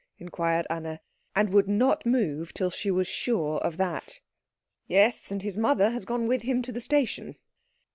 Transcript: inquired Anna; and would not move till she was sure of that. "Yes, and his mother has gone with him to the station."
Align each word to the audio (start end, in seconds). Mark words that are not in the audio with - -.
inquired 0.17 0.65
Anna; 0.67 0.99
and 1.35 1.51
would 1.51 1.67
not 1.67 2.07
move 2.07 2.55
till 2.55 2.71
she 2.71 2.89
was 2.89 3.07
sure 3.07 3.59
of 3.59 3.77
that. 3.77 4.19
"Yes, 4.87 5.29
and 5.31 5.43
his 5.43 5.59
mother 5.59 5.91
has 5.91 6.05
gone 6.05 6.25
with 6.27 6.41
him 6.41 6.63
to 6.63 6.71
the 6.71 6.81
station." 6.81 7.35